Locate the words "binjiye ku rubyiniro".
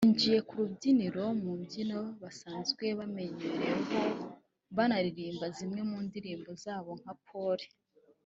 0.05-1.23